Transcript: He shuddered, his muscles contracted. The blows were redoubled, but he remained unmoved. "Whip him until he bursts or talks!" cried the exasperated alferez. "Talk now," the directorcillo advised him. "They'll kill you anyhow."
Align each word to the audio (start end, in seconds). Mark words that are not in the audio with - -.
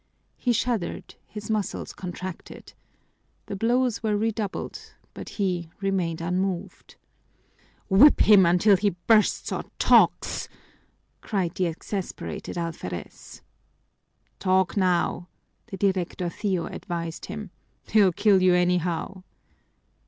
He 0.35 0.51
shuddered, 0.51 1.13
his 1.27 1.51
muscles 1.51 1.93
contracted. 1.93 2.73
The 3.45 3.55
blows 3.55 4.01
were 4.01 4.17
redoubled, 4.17 4.95
but 5.13 5.29
he 5.37 5.69
remained 5.79 6.21
unmoved. 6.21 6.95
"Whip 7.87 8.21
him 8.21 8.43
until 8.43 8.77
he 8.77 8.95
bursts 9.05 9.51
or 9.51 9.63
talks!" 9.77 10.49
cried 11.21 11.53
the 11.53 11.67
exasperated 11.67 12.57
alferez. 12.57 13.43
"Talk 14.39 14.75
now," 14.75 15.27
the 15.67 15.77
directorcillo 15.77 16.65
advised 16.73 17.27
him. 17.27 17.51
"They'll 17.93 18.11
kill 18.11 18.41
you 18.41 18.55
anyhow." 18.55 19.21